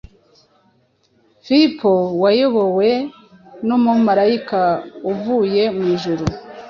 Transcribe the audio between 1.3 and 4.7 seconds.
Filipo wayobowe n’umumarayika